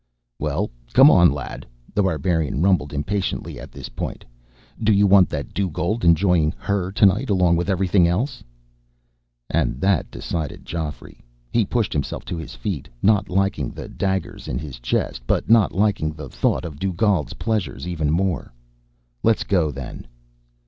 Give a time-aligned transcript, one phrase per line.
[0.39, 1.63] "Well, come on, lad,"
[1.93, 4.25] The Barbarian rumbled impatiently at this point.
[4.81, 8.43] "Do you want that Dugald enjoying her tonight along with everything else?"
[9.47, 11.19] And that decided Geoffrey.
[11.51, 15.71] He pushed himself to his feet, not liking the daggers in his chest, but not
[15.71, 18.51] liking the thought of Dugald's pleasures even more.
[19.21, 20.07] "Let's go, then."